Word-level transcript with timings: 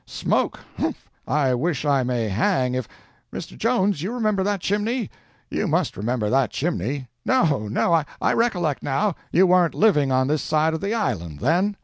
Smoke! 0.07 0.59
Humph! 0.79 1.11
I 1.27 1.53
wish 1.53 1.85
I 1.85 2.01
may 2.01 2.27
hang 2.27 2.73
if—Mr. 2.73 3.55
Jones, 3.55 4.01
you 4.01 4.11
remember 4.11 4.43
that 4.43 4.59
chimney—you 4.59 5.67
must 5.67 5.95
remember 5.95 6.27
that 6.27 6.49
chimney! 6.49 7.07
No, 7.23 7.67
no—I 7.67 8.33
recollect, 8.33 8.81
now, 8.81 9.13
you 9.31 9.45
warn't 9.45 9.75
living 9.75 10.11
on 10.11 10.25
this 10.27 10.41
side 10.41 10.73
of 10.73 10.81
the 10.81 10.95
island 10.95 11.37
then. 11.39 11.77